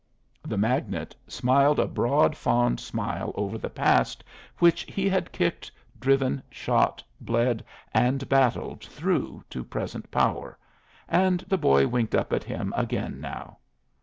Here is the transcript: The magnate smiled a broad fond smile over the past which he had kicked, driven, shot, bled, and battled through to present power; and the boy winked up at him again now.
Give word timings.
The 0.43 0.57
magnate 0.57 1.15
smiled 1.27 1.77
a 1.77 1.85
broad 1.85 2.35
fond 2.35 2.79
smile 2.79 3.33
over 3.35 3.59
the 3.59 3.69
past 3.69 4.23
which 4.57 4.81
he 4.91 5.07
had 5.07 5.31
kicked, 5.31 5.71
driven, 5.99 6.41
shot, 6.49 7.03
bled, 7.19 7.63
and 7.93 8.27
battled 8.27 8.83
through 8.83 9.43
to 9.51 9.63
present 9.63 10.09
power; 10.09 10.57
and 11.07 11.41
the 11.41 11.57
boy 11.59 11.85
winked 11.87 12.15
up 12.15 12.33
at 12.33 12.43
him 12.43 12.73
again 12.75 13.19
now. 13.21 13.59